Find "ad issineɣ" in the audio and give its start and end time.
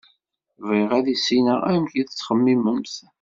0.97-1.59